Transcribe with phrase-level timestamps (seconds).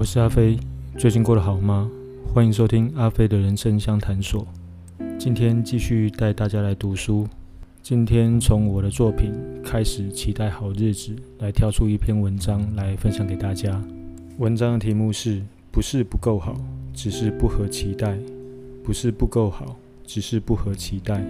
[0.00, 0.58] 我是阿飞，
[0.96, 1.90] 最近过得好吗？
[2.32, 4.46] 欢迎收听阿飞的人生相谈所。
[5.18, 7.28] 今天继续带大家来读书。
[7.82, 13.78] 今天从我的作品开始，期待好日子，来挑出一篇文章来分享给大家。
[14.38, 16.56] 文章的题目是：不是不够好，
[16.94, 18.16] 只是不合期待；
[18.82, 21.22] 不是不够好，只是不合期待。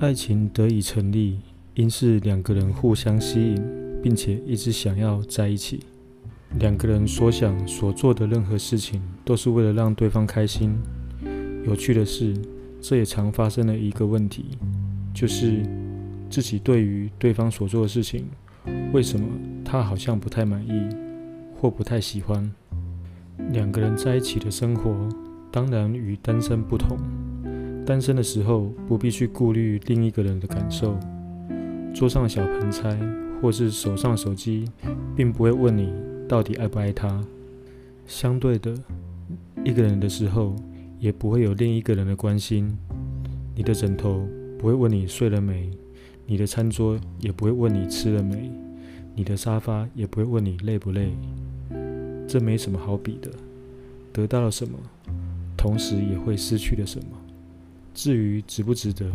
[0.00, 1.38] 爱情得以成立，
[1.76, 3.64] 应是两个人互相吸引，
[4.02, 5.80] 并且一直想要在一起。
[6.58, 10.74] 两个人所想所做的任何事情，都是为了让对方开心。
[11.66, 12.34] 有趣的是，
[12.80, 14.46] 这也常发生的一个问题，
[15.12, 15.62] 就是
[16.30, 18.26] 自己对于对方所做的事情，
[18.92, 19.26] 为什么
[19.64, 20.88] 他好像不太满意
[21.54, 22.50] 或不太喜欢？
[23.52, 25.08] 两个人在一起的生活，
[25.50, 26.96] 当然与单身不同。
[27.84, 30.98] 单身的时候，不必去顾虑另一个人的感受。
[31.94, 32.98] 桌上的小盆栽，
[33.42, 34.64] 或是手上的手机，
[35.14, 35.92] 并不会问你。
[36.28, 37.24] 到底爱不爱他？
[38.06, 38.74] 相对的，
[39.64, 40.56] 一个人的时候，
[40.98, 42.76] 也不会有另一个人的关心。
[43.54, 44.26] 你的枕头
[44.58, 45.70] 不会问你睡了没，
[46.26, 48.50] 你的餐桌也不会问你吃了没，
[49.14, 51.12] 你的沙发也不会问你累不累。
[52.26, 53.30] 这没什么好比的，
[54.12, 54.76] 得到了什么，
[55.56, 57.06] 同时也会失去了什么。
[57.94, 59.10] 至于值不值得，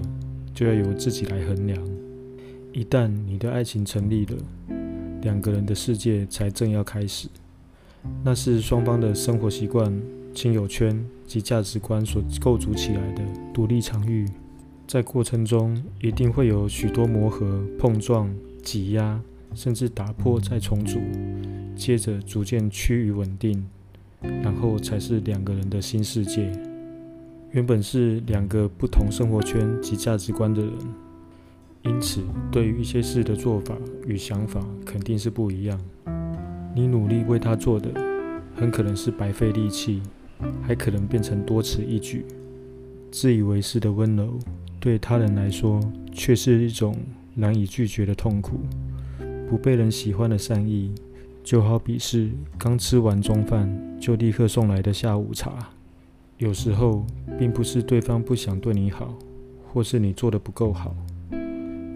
[0.54, 1.78] 就要由自己来衡量。
[2.72, 4.38] 一旦你的爱情成立了，
[5.22, 7.28] 两个人的世界才正要开始，
[8.24, 9.94] 那是双方的生活习惯、
[10.34, 13.22] 亲友圈及价值观所构筑起来的
[13.54, 14.28] 独立场域。
[14.88, 18.30] 在过程中，一定会有许多磨合、碰撞、
[18.62, 19.22] 挤压，
[19.54, 21.00] 甚至打破再重组，
[21.76, 23.66] 接着逐渐趋于稳定，
[24.22, 26.52] 然后才是两个人的新世界。
[27.52, 30.74] 原本是两个不同生活圈及价值观的人。
[31.84, 32.22] 因此，
[32.52, 33.76] 对于一些事的做法
[34.06, 35.80] 与想法肯定是不一样。
[36.76, 37.90] 你努力为他做的，
[38.56, 40.02] 很可能是白费力气，
[40.62, 42.26] 还可能变成多此一举。
[43.12, 44.38] 自以为是的温柔，
[44.80, 45.80] 对他人来说
[46.12, 46.96] 却是一种
[47.34, 48.60] 难以拒绝的痛苦。
[49.50, 50.94] 不被人喜欢的善意，
[51.44, 55.70] 就好比是刚吃完中饭就立刻送来的下午茶。
[56.38, 57.06] 有时候，
[57.38, 59.14] 并不是对方不想对你好，
[59.74, 60.96] 或是你做的不够好。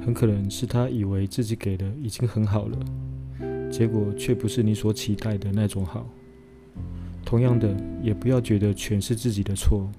[0.05, 2.77] 很可能是他以为自己给的已经很好了，
[3.71, 6.07] 结果却不是你所期待的那种好。
[7.25, 9.89] 同样的，也不要觉得全是自己的错，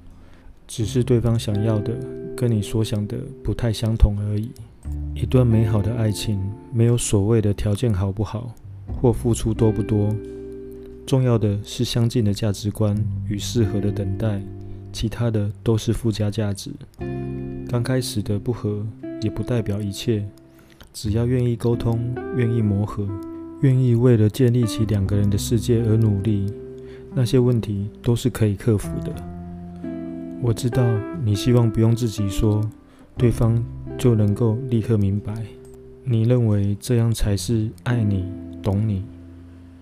[0.68, 1.92] 只是对方想要的
[2.36, 4.52] 跟你所想的不太相同而已。
[5.12, 6.40] 一段美好的爱情，
[6.72, 8.54] 没有所谓的条件好不好，
[8.86, 10.14] 或付出多不多，
[11.04, 12.96] 重要的是相近的价值观
[13.28, 14.40] 与适合的等待，
[14.92, 16.70] 其他的都是附加价值。
[17.68, 18.86] 刚开始的不合。
[19.22, 20.24] 也不代表一切，
[20.92, 23.08] 只要愿意沟通，愿意磨合，
[23.62, 26.52] 愿意为了建立起两个人的世界而努力，
[27.14, 29.12] 那些问题都是可以克服的。
[30.42, 30.86] 我知道
[31.24, 32.60] 你希望不用自己说，
[33.16, 33.64] 对方
[33.96, 35.34] 就能够立刻明白。
[36.04, 38.26] 你认为这样才是爱你、
[38.62, 39.02] 懂你。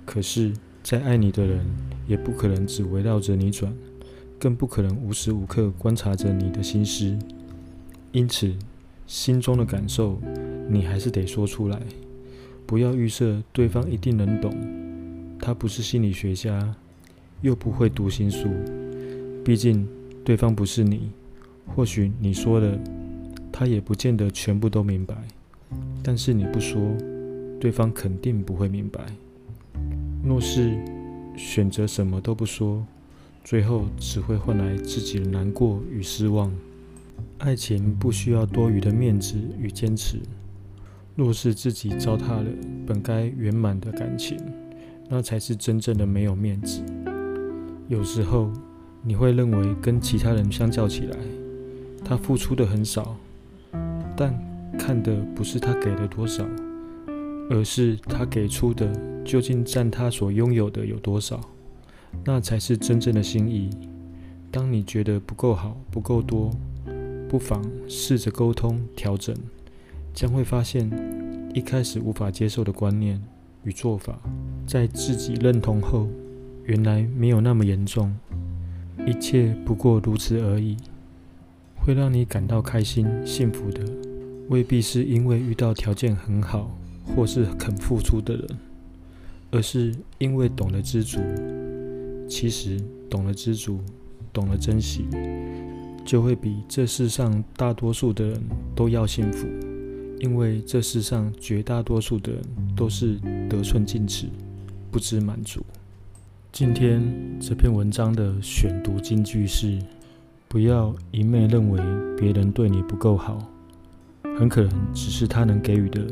[0.07, 0.53] 可是，
[0.83, 1.67] 在爱你的人，
[2.07, 3.73] 也不可能只围绕着你转，
[4.39, 7.19] 更不可能无时无刻观察着你的心思。
[8.13, 8.55] 因此。
[9.07, 10.19] 心中的感受，
[10.69, 11.81] 你还是得说出来，
[12.67, 14.57] 不要预设对方一定能懂。
[15.39, 16.75] 他不是心理学家，
[17.43, 18.49] 又不会读心术，
[19.45, 19.87] 毕竟
[20.25, 21.11] 对方不是你。
[21.67, 22.79] 或许你说的，
[23.53, 25.15] 他也不见得全部都明白。
[26.03, 26.81] 但是你不说，
[27.61, 29.01] 对方肯定不会明白。
[30.23, 30.75] 若是
[31.37, 32.87] 选择什么都不说，
[33.43, 36.51] 最后只会换来自己的难过与失望。
[37.39, 40.19] 爱情不需要多余的面子与坚持。
[41.17, 42.47] 若是自己糟蹋了
[42.87, 44.37] 本该圆满的感情，
[45.09, 46.83] 那才是真正的没有面子。
[47.89, 48.51] 有时候
[49.03, 51.17] 你会认为跟其他人相较起来，
[52.05, 53.17] 他付出的很少，
[54.17, 54.35] 但
[54.79, 56.45] 看的不是他给了多少，
[57.51, 58.91] 而是他给出的
[59.25, 61.41] 究竟占他所拥有的有多少，
[62.25, 63.71] 那才是真正的心意。
[64.51, 66.51] 当你觉得不够好、不够多，
[67.35, 69.35] 不妨试着沟通调整，
[70.15, 70.89] 将会发现
[71.53, 73.21] 一开始无法接受的观念
[73.65, 74.17] 与做法，
[74.69, 76.07] 在自己认同后，
[76.63, 78.15] 原来没有那么严重，
[79.05, 80.77] 一切不过如此而已。
[81.75, 83.83] 会让你感到开心幸福的，
[84.49, 86.71] 未必是因为遇到条件很好
[87.05, 88.47] 或是肯付出的人，
[89.51, 91.19] 而是因为懂得知足。
[92.29, 92.81] 其实
[93.11, 93.81] 懂得知足，
[94.33, 95.09] 懂得珍惜。
[96.05, 98.43] 就会比这世上大多数的人
[98.75, 99.49] 都要幸福，
[100.21, 102.43] 因为这世上绝大多数的人
[102.77, 103.19] 都是
[103.49, 104.27] 得寸进尺，
[104.91, 105.65] 不知满足。
[106.53, 107.03] 今天
[107.41, 109.79] 这篇文章的选读金句是：
[110.47, 111.81] 不要一昧认为
[112.17, 113.39] 别人对你不够好，
[114.39, 116.07] 很可能只是他能给予的，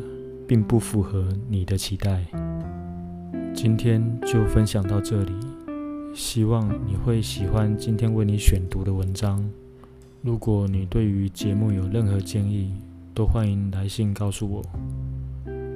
[0.49, 2.25] 并不符合你的期待。
[3.55, 5.33] 今天就分享到这里，
[6.15, 9.49] 希望你会喜欢今天为你选读的文章。
[10.25, 12.73] 如果你对于节目有任何建议，
[13.13, 14.63] 都欢迎来信告诉我。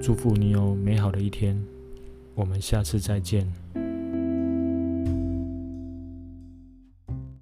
[0.00, 1.60] 祝福你有美好的一天，
[2.32, 3.52] 我们下次再见。